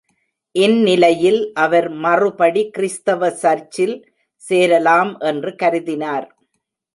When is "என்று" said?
5.21-5.53